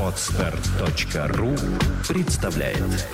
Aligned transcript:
Отстар.ру 0.00 1.54
представляет 2.08 3.06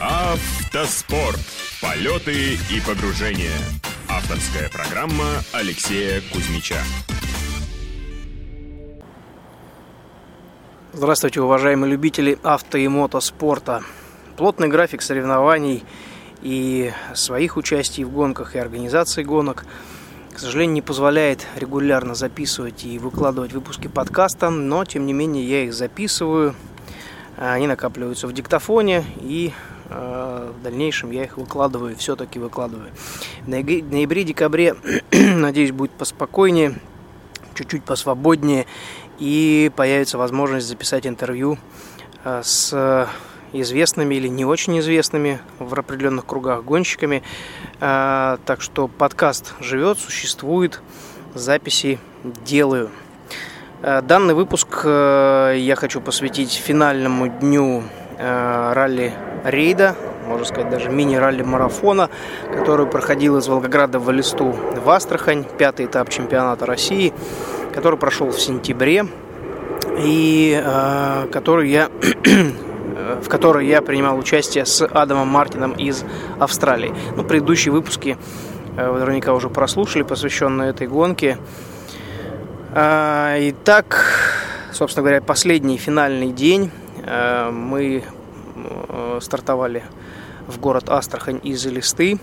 Автоспорт. 0.00 1.38
Полеты 1.80 2.54
и 2.54 2.80
погружения. 2.84 3.56
Авторская 4.08 4.68
программа 4.68 5.26
Алексея 5.52 6.20
Кузьмича. 6.32 6.78
Здравствуйте, 10.92 11.40
уважаемые 11.40 11.92
любители 11.92 12.36
авто 12.42 12.78
и 12.78 12.88
мотоспорта. 12.88 13.84
Плотный 14.36 14.66
график 14.66 15.02
соревнований 15.02 15.84
и 16.42 16.90
своих 17.14 17.56
участий 17.56 18.02
в 18.02 18.10
гонках 18.10 18.56
и 18.56 18.58
организации 18.58 19.22
гонок, 19.22 19.64
к 20.32 20.38
сожалению, 20.38 20.74
не 20.74 20.82
позволяет 20.82 21.46
регулярно 21.56 22.14
записывать 22.14 22.84
и 22.84 22.98
выкладывать 22.98 23.52
выпуски 23.52 23.88
подкаста, 23.88 24.50
но 24.50 24.84
тем 24.84 25.06
не 25.06 25.12
менее 25.12 25.44
я 25.44 25.64
их 25.64 25.74
записываю, 25.74 26.54
они 27.36 27.66
накапливаются 27.66 28.26
в 28.26 28.32
диктофоне 28.32 29.04
и 29.20 29.52
э, 29.88 30.52
в 30.58 30.62
дальнейшем 30.62 31.10
я 31.10 31.24
их 31.24 31.36
выкладываю, 31.36 31.96
все-таки 31.96 32.38
выкладываю. 32.38 32.90
В 33.42 33.48
ноябре-декабре, 33.48 34.76
надеюсь, 35.12 35.72
будет 35.72 35.92
поспокойнее, 35.92 36.78
чуть-чуть 37.54 37.84
посвободнее 37.84 38.66
и 39.18 39.70
появится 39.76 40.18
возможность 40.18 40.66
записать 40.66 41.06
интервью 41.06 41.58
э, 42.24 42.40
с 42.42 43.08
известными 43.52 44.14
или 44.14 44.28
не 44.28 44.44
очень 44.44 44.78
известными 44.78 45.40
в 45.58 45.74
определенных 45.74 46.26
кругах 46.26 46.64
гонщиками. 46.64 47.22
Э, 47.84 48.38
так 48.46 48.60
что 48.62 48.86
подкаст 48.86 49.54
живет, 49.60 49.98
существует, 49.98 50.80
записи 51.34 51.98
делаю. 52.22 52.90
Э, 53.82 54.00
данный 54.00 54.34
выпуск 54.34 54.84
я 54.84 55.74
хочу 55.76 56.00
посвятить 56.00 56.52
финальному 56.52 57.26
дню 57.28 57.82
ралли 58.18 59.12
рейда, 59.44 59.96
можно 60.28 60.44
сказать, 60.44 60.70
даже 60.70 60.90
мини-ралли 60.90 61.42
марафона, 61.42 62.08
который 62.52 62.86
проходил 62.86 63.36
из 63.38 63.48
Волгограда 63.48 63.98
в 63.98 64.08
Элисту 64.12 64.52
в 64.52 64.88
Астрахань, 64.88 65.44
пятый 65.58 65.86
этап 65.86 66.08
чемпионата 66.08 66.64
России– 66.64 67.12
который 67.72 67.98
прошел 67.98 68.30
в 68.30 68.40
сентябре 68.40 69.06
и 69.98 70.62
э, 70.62 71.28
который 71.32 71.70
я 71.70 71.88
в 73.22 73.28
которой 73.28 73.66
я 73.66 73.82
принимал 73.82 74.18
участие 74.18 74.66
с 74.66 74.84
Адамом 74.84 75.28
Мартином 75.28 75.72
из 75.72 76.04
Австралии. 76.38 76.94
Ну, 77.16 77.24
предыдущие 77.24 77.72
выпуски 77.72 78.16
э, 78.76 78.90
вы 78.90 78.98
наверняка 79.00 79.32
уже 79.34 79.48
прослушали, 79.48 80.02
посвященные 80.02 80.70
этой 80.70 80.86
гонке. 80.86 81.38
Э, 82.74 83.36
итак, 83.50 84.06
собственно 84.72 85.02
говоря, 85.02 85.20
последний 85.20 85.76
финальный 85.76 86.32
день 86.32 86.70
э, 87.04 87.50
мы 87.50 88.02
э, 88.54 89.18
стартовали 89.20 89.84
в 90.46 90.58
город 90.58 90.88
Астрахань 90.88 91.40
из 91.42 91.66
Элисты. 91.66 92.18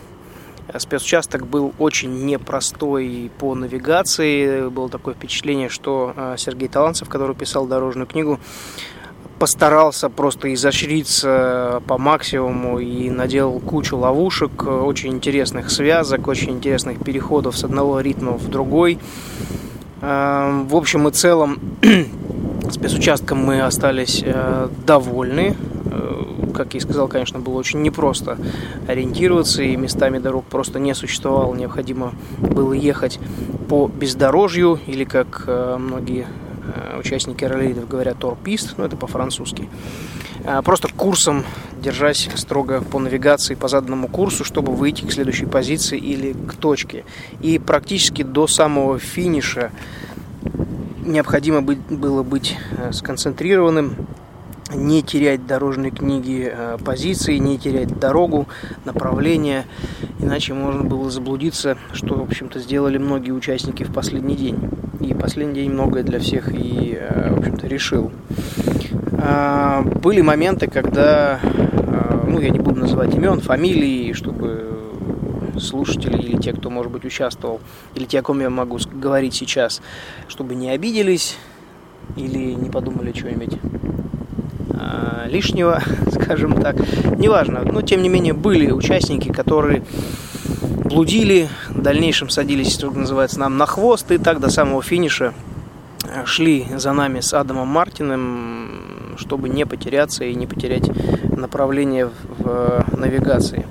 Спецучасток 0.75 1.47
был 1.47 1.73
очень 1.79 2.25
непростой 2.25 3.31
по 3.39 3.55
навигации. 3.55 4.69
Было 4.69 4.87
такое 4.87 5.15
впечатление, 5.15 5.67
что 5.67 6.13
Сергей 6.37 6.67
Таланцев, 6.67 7.09
который 7.09 7.35
писал 7.35 7.65
дорожную 7.65 8.05
книгу, 8.05 8.39
постарался 9.39 10.09
просто 10.09 10.53
изощриться 10.53 11.81
по 11.87 11.97
максимуму 11.97 12.79
и 12.79 13.09
наделал 13.09 13.59
кучу 13.59 13.97
ловушек, 13.97 14.67
очень 14.67 15.13
интересных 15.13 15.71
связок, 15.71 16.27
очень 16.27 16.51
интересных 16.51 17.03
переходов 17.03 17.57
с 17.57 17.63
одного 17.63 18.01
ритма 18.01 18.33
в 18.33 18.49
другой. 18.49 18.99
Э, 20.01 20.65
в 20.69 20.75
общем 20.75 21.07
и 21.07 21.11
целом, 21.11 21.59
спецучастком 22.71 23.43
мы 23.43 23.61
остались 23.61 24.21
э, 24.23 24.67
довольны 24.85 25.55
как 26.59 26.73
я 26.73 26.79
и 26.79 26.81
сказал, 26.81 27.07
конечно, 27.07 27.39
было 27.39 27.57
очень 27.57 27.81
непросто 27.81 28.37
ориентироваться, 28.85 29.63
и 29.63 29.77
местами 29.77 30.19
дорог 30.19 30.43
просто 30.43 30.77
не 30.77 30.93
существовало. 30.93 31.55
Необходимо 31.55 32.13
было 32.37 32.73
ехать 32.73 33.17
по 33.69 33.87
бездорожью, 33.87 34.77
или 34.85 35.05
как 35.05 35.45
э, 35.47 35.77
многие 35.79 36.23
э, 36.23 36.48
участники 36.97 37.43
раллиев 37.45 37.87
говорят, 37.87 38.19
торпист, 38.19 38.75
ну 38.77 38.85
это 38.85 38.95
по-французски. 38.97 39.69
А, 40.45 40.61
просто 40.61 40.87
курсом, 40.87 41.43
держась 41.81 42.29
строго 42.35 42.81
по 42.81 42.99
навигации, 42.99 43.55
по 43.55 43.67
заданному 43.67 44.07
курсу, 44.07 44.43
чтобы 44.43 44.73
выйти 44.73 45.05
к 45.05 45.11
следующей 45.11 45.45
позиции 45.45 45.97
или 45.97 46.33
к 46.33 46.55
точке. 46.55 47.05
И 47.41 47.59
практически 47.59 48.23
до 48.23 48.47
самого 48.47 48.99
финиша 48.99 49.71
необходимо 51.05 51.61
было 51.61 52.23
быть 52.23 52.57
э, 52.77 52.91
сконцентрированным, 52.91 53.95
не 54.73 55.01
терять 55.01 55.47
дорожной 55.47 55.91
книги 55.91 56.51
э, 56.51 56.77
позиции, 56.83 57.37
не 57.37 57.57
терять 57.57 57.99
дорогу, 57.99 58.47
направление, 58.85 59.65
иначе 60.19 60.53
можно 60.53 60.83
было 60.83 61.09
заблудиться, 61.09 61.77
что, 61.91 62.15
в 62.15 62.21
общем-то, 62.21 62.59
сделали 62.59 62.97
многие 62.97 63.31
участники 63.31 63.83
в 63.83 63.91
последний 63.91 64.35
день. 64.35 64.59
И 64.99 65.13
последний 65.13 65.55
день 65.55 65.71
многое 65.71 66.03
для 66.03 66.19
всех 66.19 66.53
и, 66.53 66.97
э, 66.99 67.33
в 67.33 67.39
общем-то, 67.39 67.67
решил. 67.67 68.11
А, 69.13 69.81
были 69.81 70.21
моменты, 70.21 70.67
когда, 70.67 71.39
э, 71.41 72.25
ну, 72.27 72.39
я 72.39 72.49
не 72.49 72.59
буду 72.59 72.79
называть 72.79 73.13
имен, 73.15 73.39
фамилии, 73.39 74.13
чтобы 74.13 74.65
слушатели 75.59 76.17
или 76.17 76.37
те, 76.37 76.53
кто, 76.53 76.69
может 76.69 76.91
быть, 76.91 77.05
участвовал, 77.05 77.59
или 77.95 78.05
те, 78.05 78.19
о 78.19 78.21
ком 78.21 78.39
я 78.39 78.49
могу 78.49 78.77
говорить 78.93 79.33
сейчас, 79.33 79.81
чтобы 80.27 80.55
не 80.55 80.69
обиделись 80.69 81.37
или 82.15 82.53
не 82.53 82.69
подумали 82.69 83.11
что-нибудь 83.13 83.59
Э, 84.79 85.27
лишнего, 85.27 85.81
скажем 86.11 86.61
так. 86.61 86.75
Неважно. 87.17 87.61
Но, 87.63 87.81
тем 87.81 88.01
не 88.01 88.09
менее, 88.09 88.33
были 88.33 88.71
участники, 88.71 89.29
которые 89.29 89.83
блудили, 90.89 91.49
в 91.69 91.81
дальнейшем 91.81 92.29
садились, 92.29 92.73
что 92.73 92.89
называется, 92.89 93.39
нам 93.39 93.57
на 93.57 93.65
хвост, 93.65 94.11
и 94.11 94.17
так 94.17 94.39
до 94.39 94.49
самого 94.49 94.81
финиша 94.81 95.33
э, 96.03 96.25
шли 96.25 96.67
за 96.75 96.91
нами 96.91 97.19
с 97.19 97.33
Адамом 97.33 97.67
Мартиным, 97.67 99.15
чтобы 99.17 99.49
не 99.49 99.65
потеряться 99.65 100.23
и 100.23 100.33
не 100.33 100.47
потерять 100.47 100.89
направление 101.37 102.07
в 102.07 102.11
э, 102.45 102.81
навигации. 102.97 103.65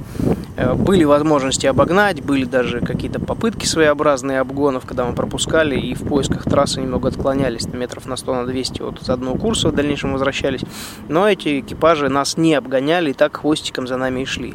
Э, 0.57 0.75
были 0.75 1.05
возможности 1.05 1.67
обогнать, 1.67 2.23
были 2.23 2.45
даже 2.45 2.81
какие-то 2.81 3.21
попытки 3.21 3.67
своеобразные 3.67 4.41
обгонов, 4.41 4.87
когда 4.87 5.05
мы 5.05 5.15
пропускали 5.15 5.79
и 5.79 5.95
в 5.95 6.03
поисках 6.03 6.45
трассы 6.45 6.81
немного 6.81 7.09
отклонялись 7.09 7.67
на 7.67 7.77
метров 7.77 8.07
на 8.07 8.17
100, 8.17 8.35
на 8.35 8.47
200 8.47 8.83
от 8.83 9.09
одного 9.09 9.37
курса, 9.37 9.69
в 9.69 9.75
дальнейшем 9.75 10.13
возвращались. 10.13 10.61
Но 11.09 11.29
эти 11.29 11.61
экипажи 11.61 12.09
нас 12.09 12.37
не 12.37 12.55
обгоняли 12.55 13.11
и 13.11 13.15
так 13.15 13.39
хвостиком 13.39 13.87
за 13.89 13.97
нами 13.97 14.21
и 14.21 14.25
шли. 14.25 14.55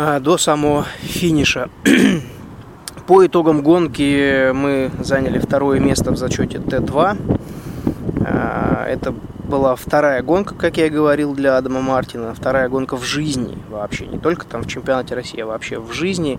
А, 0.00 0.20
до 0.20 0.38
самого 0.38 0.86
финиша. 1.00 1.68
По 3.08 3.26
итогам 3.26 3.62
гонки 3.62 4.52
мы 4.52 4.92
заняли 5.00 5.40
второе 5.40 5.80
место 5.80 6.12
в 6.12 6.16
зачете 6.16 6.58
Т2. 6.58 7.16
А, 8.24 8.86
это 8.86 9.12
была 9.42 9.74
вторая 9.74 10.22
гонка, 10.22 10.54
как 10.54 10.76
я 10.76 10.86
и 10.86 10.88
говорил, 10.88 11.34
для 11.34 11.56
Адама 11.56 11.80
Мартина. 11.80 12.32
Вторая 12.32 12.68
гонка 12.68 12.96
в 12.96 13.02
жизни 13.02 13.58
вообще, 13.68 14.06
не 14.06 14.20
только 14.20 14.46
там 14.46 14.62
в 14.62 14.68
чемпионате 14.68 15.16
России, 15.16 15.40
а 15.40 15.46
вообще 15.46 15.80
в 15.80 15.92
жизни, 15.92 16.38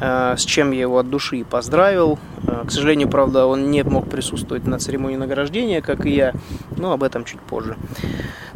э, 0.00 0.34
с 0.36 0.40
чем 0.40 0.72
я 0.72 0.80
его 0.80 0.98
от 0.98 1.08
души 1.08 1.44
поздравил. 1.48 2.18
Э, 2.48 2.64
к 2.66 2.72
сожалению, 2.72 3.08
правда, 3.08 3.46
он 3.46 3.70
не 3.70 3.84
мог 3.84 4.08
присутствовать 4.08 4.66
на 4.66 4.80
церемонии 4.80 5.16
награждения, 5.16 5.82
как 5.82 6.04
и 6.04 6.10
я, 6.10 6.32
но 6.76 6.92
об 6.92 7.04
этом 7.04 7.24
чуть 7.24 7.40
позже. 7.40 7.76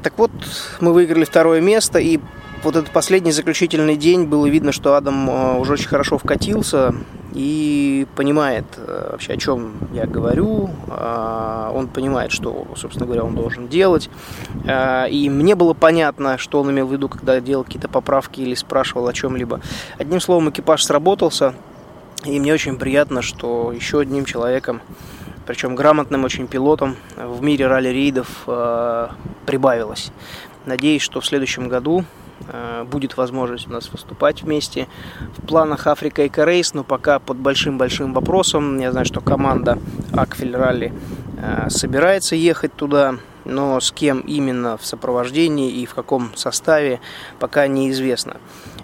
Так 0.03 0.15
вот, 0.17 0.33
мы 0.81 0.93
выиграли 0.93 1.25
второе 1.25 1.61
место, 1.61 2.01
и 2.01 2.19
вот 2.62 2.77
этот 2.77 2.91
последний 2.91 3.33
заключительный 3.33 3.97
день 3.97 4.25
было 4.25 4.47
видно, 4.47 4.73
что 4.73 4.95
Адам 4.95 5.28
э, 5.28 5.59
уже 5.59 5.75
очень 5.75 5.89
хорошо 5.89 6.19
вкатился, 6.19 6.95
и 7.34 8.06
понимает 8.15 8.65
э, 8.77 9.09
вообще, 9.12 9.33
о 9.33 9.37
чем 9.37 9.75
я 9.93 10.06
говорю. 10.06 10.70
А, 10.88 11.73
он 11.75 11.88
понимает, 11.88 12.31
что, 12.31 12.67
собственно 12.76 13.06
говоря, 13.06 13.25
он 13.25 13.35
должен 13.35 13.69
делать. 13.69 14.11
А, 14.67 15.06
и 15.06 15.29
мне 15.29 15.55
было 15.55 15.73
понятно, 15.73 16.38
что 16.38 16.61
он 16.61 16.70
имел 16.70 16.87
в 16.87 16.93
виду, 16.93 17.09
когда 17.09 17.41
делал 17.41 17.64
какие-то 17.64 17.88
поправки 17.88 18.41
или 18.41 18.55
спрашивал 18.55 19.09
о 19.09 19.12
чем-либо. 19.12 19.61
Одним 19.99 20.20
словом, 20.20 20.50
экипаж 20.50 20.85
сработался. 20.85 21.55
И 22.25 22.38
мне 22.38 22.53
очень 22.53 22.76
приятно, 22.76 23.23
что 23.23 23.73
еще 23.73 24.00
одним 24.00 24.25
человеком, 24.25 24.81
причем 25.47 25.75
грамотным 25.75 26.25
очень 26.25 26.47
пилотом 26.47 26.97
в 27.17 27.43
мире 27.43 27.67
ралли-рейдов 27.67 28.29
э, 28.47 29.09
прибавилось. 29.47 30.12
Надеюсь, 30.67 31.03
что 31.03 31.20
в 31.20 31.26
следующем 31.26 31.69
году 31.69 32.05
будет 32.91 33.17
возможность 33.17 33.67
у 33.69 33.71
нас 33.71 33.91
выступать 33.91 34.43
вместе. 34.43 34.89
В 35.37 35.47
планах 35.47 35.87
Африка 35.87 36.25
и 36.25 36.29
Корейс, 36.29 36.75
но 36.75 36.85
пока 36.85 37.19
под 37.19 37.37
большим-большим 37.37 38.12
вопросом. 38.12 38.79
Я 38.79 38.93
знаю, 38.93 39.06
что 39.06 39.21
команда 39.21 39.79
Акфель 40.12 40.56
Ралли 40.56 40.93
э, 41.39 41.69
собирается 41.71 42.37
ехать 42.37 42.75
туда, 42.75 43.17
но 43.44 43.81
с 43.81 43.93
кем 43.93 44.21
именно 44.21 44.77
в 44.77 44.87
сопровождении 44.87 45.71
и 45.71 45.87
в 45.87 45.94
каком 45.94 46.35
составе 46.37 47.00
пока 47.39 47.67
неизвестно. 47.67 48.37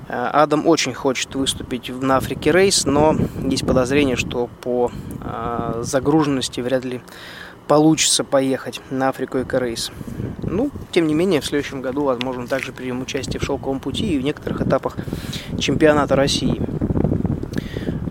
Адам 0.08 0.66
очень 0.66 0.94
хочет 0.94 1.34
выступить 1.34 1.90
на 1.90 2.16
Африке 2.16 2.50
Рейс, 2.50 2.86
но 2.86 3.14
есть 3.44 3.66
подозрение, 3.66 4.16
что 4.16 4.48
по 4.62 4.90
загруженности 5.82 6.62
вряд 6.62 6.86
ли 6.86 7.02
получится 7.66 8.24
поехать 8.24 8.80
на 8.90 9.10
Африку 9.10 9.38
Эко-рейс. 9.42 9.92
Ну, 10.50 10.70
тем 10.90 11.06
не 11.06 11.14
менее, 11.14 11.40
в 11.40 11.46
следующем 11.46 11.80
году, 11.82 12.04
возможно, 12.04 12.46
также 12.46 12.72
примем 12.72 13.02
участие 13.02 13.40
в 13.40 13.44
шелковом 13.44 13.80
пути 13.80 14.14
и 14.14 14.18
в 14.18 14.22
некоторых 14.22 14.62
этапах 14.62 14.96
чемпионата 15.58 16.16
России. 16.16 16.60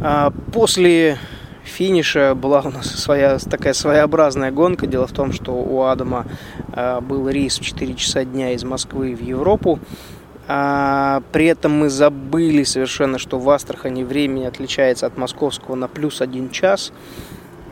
А 0.01 0.31
после 0.53 1.17
финиша 1.63 2.33
была 2.35 2.61
у 2.61 2.69
нас 2.69 2.87
своя 2.87 3.37
такая 3.37 3.73
своеобразная 3.73 4.51
гонка. 4.51 4.87
Дело 4.87 5.07
в 5.07 5.11
том, 5.11 5.31
что 5.31 5.53
у 5.53 5.83
Адама 5.83 6.25
а, 6.71 7.01
был 7.01 7.27
рейс 7.29 7.59
в 7.59 7.63
4 7.63 7.93
часа 7.95 8.23
дня 8.23 8.51
из 8.53 8.63
Москвы 8.63 9.15
в 9.15 9.21
Европу. 9.21 9.79
А 10.47 11.21
при 11.33 11.47
этом 11.47 11.73
мы 11.73 11.89
забыли 11.89 12.63
совершенно, 12.63 13.17
что 13.19 13.37
в 13.37 13.49
Астрахани 13.49 14.03
времени 14.03 14.45
отличается 14.45 15.05
от 15.05 15.17
московского 15.17 15.75
на 15.75 15.87
плюс 15.89 16.21
один 16.21 16.49
час. 16.51 16.93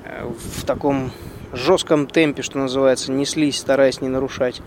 Э, 0.03 0.27
в 0.27 0.65
таком 0.65 1.11
жестком 1.55 2.07
темпе, 2.07 2.41
что 2.41 2.57
называется, 2.57 3.11
неслись, 3.11 3.57
стараясь 3.57 4.01
не 4.01 4.09
нарушать 4.09 4.61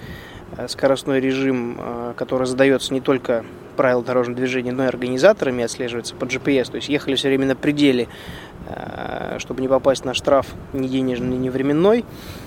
скоростной 0.66 1.20
режим, 1.20 1.76
э, 1.78 2.14
который 2.16 2.46
задается 2.46 2.92
не 2.92 3.00
только 3.00 3.44
правил 3.76 4.02
дорожного 4.02 4.36
движения, 4.36 4.72
но 4.72 4.84
и 4.84 4.86
организаторами 4.88 5.62
отслеживается 5.62 6.16
по 6.16 6.24
GPS. 6.24 6.70
То 6.70 6.76
есть 6.76 6.88
ехали 6.88 7.14
все 7.14 7.28
время 7.28 7.46
на 7.46 7.54
пределе, 7.54 8.08
э, 8.66 9.36
чтобы 9.38 9.60
не 9.60 9.68
попасть 9.68 10.04
на 10.04 10.14
штраф 10.14 10.46
ни 10.72 10.88
денежный, 10.88 11.36
ни 11.36 11.48
временной 11.48 12.04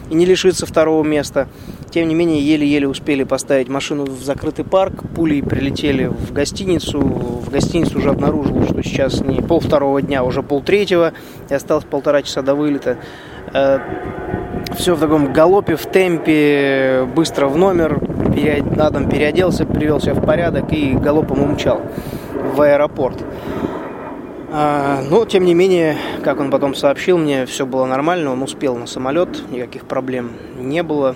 и 0.10 0.16
не 0.16 0.25
лишиться 0.25 0.66
второго 0.66 1.04
места. 1.04 1.48
Тем 1.90 2.10
не 2.10 2.16
менее, 2.16 2.42
еле-еле 2.42 2.88
успели 2.88 3.24
поставить 3.24 3.69
машину 3.69 4.04
в 4.04 4.24
закрытый 4.24 4.66
парк, 4.66 5.04
пули 5.16 5.40
прилетели 5.40 6.07
в 6.07 6.34
гостиницу. 6.34 7.00
В 7.00 7.50
гостиницу 7.50 7.98
уже 7.98 8.10
обнаружилось, 8.10 8.69
что 8.69 8.84
сейчас 8.84 9.22
не 9.22 9.42
пол 9.42 9.62
второго 9.62 10.02
дня, 10.02 10.19
а 10.19 10.24
уже 10.24 10.44
пол 10.44 10.62
третьего, 10.62 11.14
и 11.50 11.54
осталось 11.54 11.86
полтора 11.86 12.24
часа 12.24 12.42
до 12.42 12.56
вылета 12.56 12.98
все 14.75 14.95
в 14.95 15.00
таком 15.00 15.33
галопе, 15.33 15.75
в 15.75 15.85
темпе, 15.85 17.07
быстро 17.15 17.47
в 17.47 17.57
номер, 17.57 18.00
на 18.75 18.89
дом 18.89 19.09
переоделся, 19.09 19.65
привел 19.65 20.00
себя 20.00 20.13
в 20.13 20.25
порядок 20.25 20.71
и 20.71 20.94
галопом 20.94 21.41
умчал 21.41 21.81
в 22.56 22.62
аэропорт. 22.62 23.18
А, 24.53 25.01
но, 25.09 25.25
тем 25.25 25.45
не 25.45 25.53
менее, 25.53 25.95
как 26.23 26.39
он 26.39 26.51
потом 26.51 26.75
сообщил 26.75 27.18
мне, 27.18 27.45
все 27.45 27.65
было 27.65 27.85
нормально, 27.85 28.31
он 28.31 28.44
успел 28.44 28.75
на 28.75 28.85
самолет, 28.85 29.50
никаких 29.50 29.85
проблем 29.85 30.31
не 30.59 30.83
было. 30.83 31.15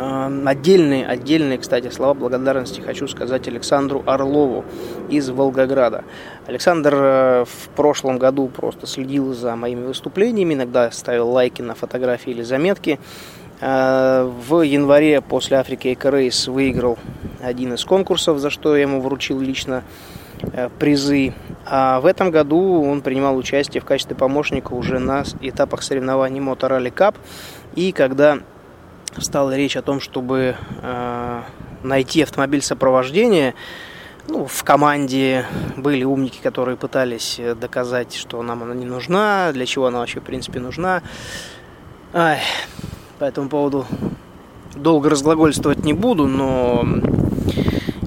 А, 0.00 0.30
отдельные, 0.46 1.04
отдельные, 1.04 1.58
кстати, 1.58 1.90
слова 1.90 2.14
благодарности 2.14 2.80
хочу 2.80 3.08
сказать 3.08 3.48
Александру 3.48 4.04
Орлову 4.06 4.64
из 5.08 5.28
Волгограда. 5.28 6.04
Александр 6.46 6.94
э, 6.94 7.44
в 7.44 7.68
прошлом 7.70 8.18
году 8.18 8.46
просто 8.46 8.86
следил 8.86 9.34
за 9.34 9.56
моими 9.56 9.84
выступлениями, 9.84 10.54
иногда 10.54 10.92
ставил 10.92 11.28
лайки 11.30 11.62
на 11.62 11.74
фотографии 11.74 12.30
или 12.30 12.42
заметки. 12.42 13.00
А, 13.60 14.24
в 14.24 14.62
январе 14.62 15.20
после 15.20 15.56
Африки 15.56 15.92
Эко 15.92 16.10
Рейс 16.10 16.46
выиграл 16.46 16.96
один 17.42 17.74
из 17.74 17.84
конкурсов, 17.84 18.38
за 18.38 18.50
что 18.50 18.76
я 18.76 18.82
ему 18.82 19.00
вручил 19.00 19.40
лично 19.40 19.82
э, 20.52 20.68
призы. 20.78 21.34
А 21.66 21.98
в 21.98 22.06
этом 22.06 22.30
году 22.30 22.84
он 22.84 23.00
принимал 23.00 23.36
участие 23.36 23.80
в 23.80 23.84
качестве 23.84 24.14
помощника 24.14 24.74
уже 24.74 25.00
на 25.00 25.24
этапах 25.40 25.82
соревнований 25.82 26.38
Motor 26.38 26.78
Rally 26.78 26.94
Cup. 26.94 27.16
И 27.74 27.90
когда 27.90 28.38
стала 29.18 29.56
речь 29.56 29.76
о 29.76 29.82
том, 29.82 30.00
чтобы 30.00 30.56
э, 30.82 31.42
найти 31.82 32.22
автомобиль 32.22 32.62
сопровождения. 32.62 33.54
Ну, 34.28 34.44
в 34.46 34.62
команде 34.62 35.46
были 35.76 36.04
умники, 36.04 36.38
которые 36.42 36.76
пытались 36.76 37.40
доказать, 37.58 38.14
что 38.14 38.42
нам 38.42 38.62
она 38.62 38.74
не 38.74 38.84
нужна, 38.84 39.52
для 39.52 39.64
чего 39.64 39.86
она 39.86 40.00
вообще, 40.00 40.20
в 40.20 40.24
принципе, 40.24 40.60
нужна. 40.60 41.02
Ай, 42.12 42.40
по 43.18 43.24
этому 43.24 43.48
поводу 43.48 43.86
долго 44.74 45.08
разглагольствовать 45.08 45.84
не 45.84 45.94
буду, 45.94 46.26
но 46.26 46.86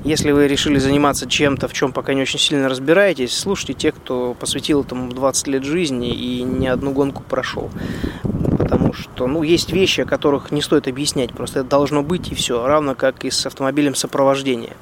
если 0.03 0.31
вы 0.31 0.47
решили 0.47 0.79
заниматься 0.79 1.27
чем-то, 1.27 1.67
в 1.67 1.73
чем 1.73 1.91
пока 1.91 2.13
не 2.13 2.21
очень 2.21 2.39
сильно 2.39 2.69
разбираетесь, 2.69 3.37
слушайте 3.37 3.73
тех, 3.73 3.95
кто 3.95 4.33
посвятил 4.33 4.81
этому 4.81 5.11
20 5.11 5.47
лет 5.47 5.63
жизни 5.63 6.13
и 6.13 6.41
ни 6.43 6.67
одну 6.67 6.91
гонку 6.91 7.23
прошел 7.23 7.69
потому 8.71 8.93
что, 8.93 9.27
ну, 9.27 9.43
есть 9.43 9.73
вещи, 9.73 10.01
о 10.01 10.05
которых 10.05 10.49
не 10.51 10.61
стоит 10.61 10.87
объяснять, 10.87 11.33
просто 11.33 11.59
это 11.59 11.69
должно 11.69 12.03
быть 12.03 12.31
и 12.31 12.35
все, 12.35 12.65
равно 12.65 12.95
как 12.95 13.25
и 13.25 13.29
с 13.29 13.45
автомобилем 13.45 13.95
сопровождения. 13.95 14.77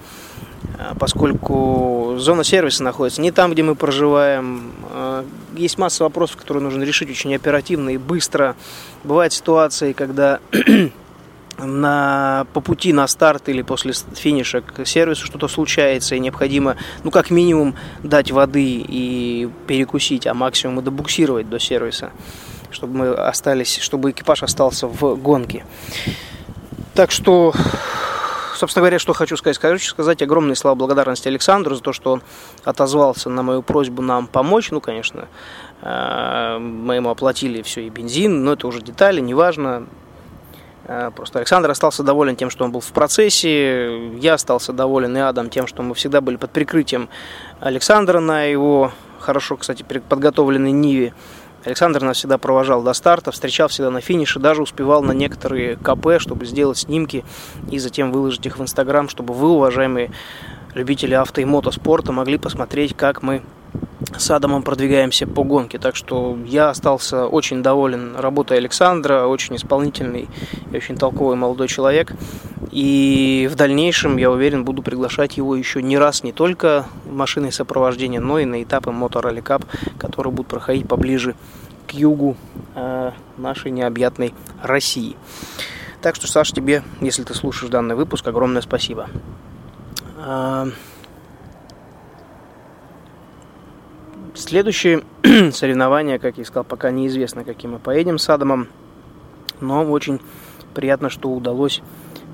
А, 0.78 0.94
поскольку 0.94 2.16
зона 2.20 2.44
сервиса 2.44 2.84
находится 2.84 3.20
не 3.20 3.32
там, 3.32 3.52
где 3.52 3.64
мы 3.64 3.74
проживаем, 3.74 4.72
а, 4.92 5.26
есть 5.56 5.80
масса 5.80 6.04
вопросов, 6.04 6.38
которые 6.38 6.64
нужно 6.64 6.84
решить 6.84 7.10
очень 7.10 7.34
оперативно 7.34 7.90
и 7.90 7.98
быстро. 7.98 8.56
Бывают 9.04 9.34
ситуации, 9.34 9.94
когда 9.94 10.40
на, 11.58 12.46
по 12.54 12.62
пути 12.62 12.94
на 12.94 13.08
старт 13.08 13.50
или 13.50 13.64
после 13.64 13.94
финиша 14.14 14.62
к 14.62 14.86
сервису 14.86 15.26
что-то 15.26 15.48
случается, 15.48 16.14
и 16.14 16.20
необходимо, 16.20 16.76
ну, 17.04 17.10
как 17.10 17.32
минимум, 17.32 17.74
дать 18.04 18.32
воды 18.32 18.86
и 18.88 19.50
перекусить, 19.66 20.28
а 20.28 20.36
максимум 20.36 20.80
и 20.80 20.84
добуксировать 20.84 21.50
до 21.50 21.58
сервиса 21.58 22.12
чтобы 22.72 22.98
мы 22.98 23.14
остались, 23.14 23.78
чтобы 23.78 24.12
экипаж 24.12 24.44
остался 24.44 24.88
в 24.88 25.16
гонке. 25.16 25.66
Так 26.94 27.12
что, 27.12 27.54
собственно 28.56 28.82
говоря, 28.82 29.00
что 29.00 29.14
хочу 29.14 29.38
сказать. 29.38 29.58
Хочу 29.58 29.90
сказать 29.90 30.22
огромные 30.22 30.56
слова 30.56 30.76
благодарности 30.76 31.28
Александру 31.28 31.76
за 31.76 31.82
то, 31.82 31.94
что 31.94 32.12
он 32.14 32.22
отозвался 32.64 33.30
на 33.30 33.44
мою 33.44 33.62
просьбу 33.62 34.02
нам 34.02 34.28
помочь. 34.28 34.72
Ну, 34.72 34.82
конечно, 34.82 35.28
э, 35.82 36.58
мы 36.60 36.96
ему 36.96 37.10
оплатили 37.10 37.62
все 37.62 37.82
и 37.82 37.90
бензин, 37.90 38.44
но 38.44 38.54
это 38.54 38.68
уже 38.68 38.82
детали, 38.82 39.22
неважно. 39.22 39.88
Э, 40.86 41.12
просто 41.16 41.40
Александр 41.40 41.70
остался 41.70 42.04
доволен 42.04 42.36
тем, 42.36 42.50
что 42.50 42.66
он 42.66 42.72
был 42.72 42.82
в 42.82 42.92
процессе. 42.92 44.10
Я 44.18 44.34
остался 44.34 44.74
доволен 44.74 45.16
и 45.16 45.20
Адам 45.20 45.50
тем, 45.50 45.68
что 45.68 45.84
мы 45.84 45.96
всегда 45.96 46.20
были 46.20 46.36
под 46.36 46.52
прикрытием 46.52 47.10
Александра 47.60 48.20
на 48.20 48.44
его 48.44 48.92
хорошо, 49.20 49.58
кстати, 49.58 49.84
подготовленной 49.84 50.72
Ниве. 50.72 51.14
Александр 51.66 52.02
нас 52.02 52.18
всегда 52.18 52.38
провожал 52.38 52.82
до 52.84 52.94
старта, 52.94 53.32
встречал 53.32 53.68
всегда 53.68 53.92
на 53.92 54.02
финише, 54.02 54.40
даже 54.40 54.62
успевал 54.62 55.04
на 55.04 55.12
некоторые 55.12 55.76
КП, 55.76 56.20
чтобы 56.20 56.46
сделать 56.46 56.78
снимки 56.78 57.26
и 57.70 57.80
затем 57.80 58.12
выложить 58.12 58.46
их 58.46 58.58
в 58.58 58.62
Инстаграм, 58.62 59.10
чтобы 59.10 59.34
вы, 59.34 59.50
уважаемые 59.50 60.12
любители 60.74 61.14
авто 61.14 61.42
и 61.42 61.46
мотоспорта, 61.46 62.12
могли 62.12 62.38
посмотреть, 62.38 62.96
как 62.96 63.22
мы 63.22 63.42
с 64.18 64.32
Адамом 64.32 64.64
продвигаемся 64.64 65.28
по 65.28 65.44
гонке. 65.44 65.78
Так 65.78 65.96
что 65.96 66.38
я 66.46 66.70
остался 66.70 67.28
очень 67.28 67.62
доволен 67.62 68.16
работой 68.16 68.58
Александра, 68.58 69.26
очень 69.26 69.56
исполнительный 69.56 70.28
и 70.72 70.76
очень 70.76 70.98
толковый 70.98 71.36
молодой 71.36 71.68
человек. 71.68 72.14
И 72.72 73.50
в 73.52 73.56
дальнейшем, 73.56 74.18
я 74.18 74.30
уверен, 74.32 74.64
буду 74.64 74.82
приглашать 74.84 75.38
его 75.38 75.56
еще 75.56 75.82
не 75.82 75.98
раз, 75.98 76.24
не 76.24 76.32
только 76.32 76.86
в 77.06 77.14
машины 77.14 77.52
сопровождения, 77.52 78.20
но 78.20 78.40
и 78.40 78.46
на 78.46 78.62
этапы 78.62 78.92
Motor 78.92 79.36
Cup, 79.42 79.66
которые 79.98 80.32
будут 80.32 80.48
проходить 80.48 80.88
поближе 80.88 81.36
к 81.88 81.92
югу 81.92 82.38
э, 82.76 83.12
нашей 83.38 83.72
необъятной 83.72 84.34
России. 84.62 85.16
Так 86.02 86.16
что, 86.16 86.28
Саш, 86.28 86.52
тебе, 86.52 86.84
если 87.02 87.24
ты 87.24 87.34
слушаешь 87.34 87.72
данный 87.72 87.96
выпуск, 87.96 88.28
огромное 88.28 88.62
спасибо. 88.62 89.10
Следующее 94.50 95.04
соревнование, 95.52 96.18
как 96.18 96.40
я 96.40 96.44
сказал, 96.44 96.64
пока 96.64 96.90
неизвестно, 96.90 97.44
каким 97.44 97.74
мы 97.74 97.78
поедем 97.78 98.18
с 98.18 98.28
Адамом, 98.32 98.68
но 99.62 99.86
очень 99.86 100.20
приятно, 100.74 101.12
что 101.12 101.30
удалось 101.30 101.84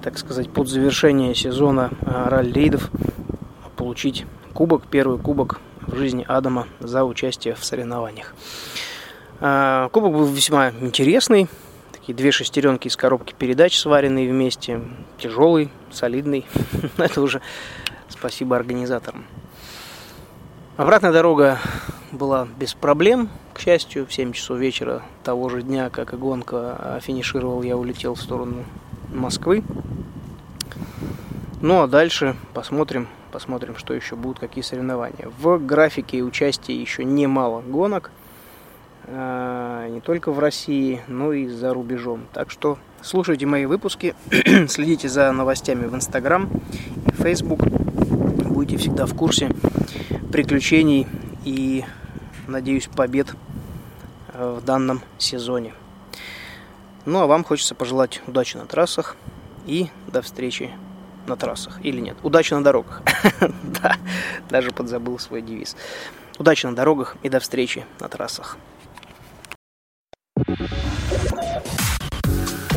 так 0.01 0.17
сказать, 0.17 0.49
под 0.49 0.69
завершение 0.69 1.35
сезона 1.35 1.91
а, 2.05 2.29
ралли-рейдов 2.29 2.89
получить 3.75 4.25
кубок, 4.53 4.83
первый 4.89 5.19
кубок 5.19 5.59
в 5.81 5.97
жизни 5.97 6.23
Адама 6.25 6.69
за 6.79 7.03
участие 7.03 7.53
в 7.53 7.65
соревнованиях. 7.65 8.33
А, 9.41 9.89
кубок 9.89 10.13
был 10.13 10.25
весьма 10.25 10.69
интересный. 10.69 11.49
Такие 11.91 12.15
две 12.15 12.31
шестеренки 12.31 12.87
из 12.87 12.95
коробки 12.95 13.35
передач, 13.37 13.77
сваренные 13.77 14.29
вместе. 14.29 14.79
Тяжелый, 15.17 15.69
солидный. 15.91 16.45
Это 16.97 17.19
уже 17.19 17.41
спасибо 18.07 18.55
организаторам. 18.55 19.25
Обратная 20.77 21.11
дорога 21.11 21.59
была 22.11 22.47
без 22.59 22.73
проблем, 22.73 23.29
к 23.53 23.59
счастью. 23.59 24.05
В 24.05 24.13
7 24.13 24.33
часов 24.33 24.57
вечера 24.57 25.01
того 25.23 25.49
же 25.49 25.61
дня, 25.61 25.89
как 25.89 26.13
и 26.13 26.17
гонка, 26.17 26.99
финишировал, 27.01 27.63
я 27.63 27.77
улетел 27.77 28.15
в 28.15 28.21
сторону 28.21 28.65
Москвы. 29.13 29.63
Ну 31.61 31.81
а 31.81 31.87
дальше 31.87 32.35
посмотрим, 32.53 33.07
посмотрим, 33.31 33.75
что 33.75 33.93
еще 33.93 34.15
будут, 34.15 34.39
какие 34.39 34.63
соревнования. 34.63 35.31
В 35.39 35.57
графике 35.57 36.21
участия 36.21 36.75
еще 36.75 37.03
немало 37.03 37.61
гонок, 37.61 38.11
а, 39.07 39.87
не 39.87 40.01
только 40.01 40.31
в 40.31 40.39
России, 40.39 41.01
но 41.07 41.33
и 41.33 41.47
за 41.47 41.73
рубежом. 41.73 42.21
Так 42.33 42.51
что 42.51 42.77
слушайте 43.01 43.45
мои 43.45 43.65
выпуски, 43.65 44.15
следите 44.67 45.09
за 45.09 45.31
новостями 45.31 45.85
в 45.85 45.95
Инстаграм 45.95 46.49
и 47.07 47.11
Фейсбук. 47.21 47.61
Будете 47.61 48.77
всегда 48.77 49.05
в 49.05 49.15
курсе 49.15 49.49
приключений 50.31 51.07
и, 51.45 51.85
надеюсь, 52.47 52.87
побед 52.87 53.33
э, 54.33 54.57
в 54.59 54.65
данном 54.65 55.01
сезоне. 55.17 55.73
Ну 57.05 57.19
а 57.19 57.27
вам 57.27 57.43
хочется 57.43 57.75
пожелать 57.75 58.21
удачи 58.27 58.57
на 58.57 58.65
трассах 58.65 59.15
и 59.65 59.89
до 60.07 60.21
встречи 60.21 60.71
на 61.27 61.37
трассах. 61.37 61.79
Или 61.83 62.01
нет? 62.01 62.17
Удачи 62.23 62.53
на 62.53 62.63
дорогах. 62.63 63.01
Да, 63.63 63.97
даже 64.49 64.71
подзабыл 64.71 65.19
свой 65.19 65.41
девиз. 65.41 65.75
Удачи 66.37 66.65
на 66.65 66.75
дорогах 66.75 67.15
и 67.23 67.29
до 67.29 67.39
встречи 67.39 67.85
на 67.99 68.09
трассах. 68.09 68.57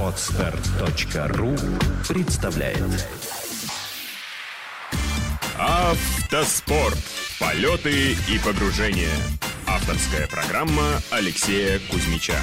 Отстар.ру 0.00 1.56
представляет 2.08 3.06
Автоспорт. 5.58 7.27
Полеты 7.38 8.16
и 8.28 8.38
погружения. 8.44 9.14
Авторская 9.64 10.26
программа 10.26 11.00
Алексея 11.12 11.78
Кузьмича. 11.88 12.34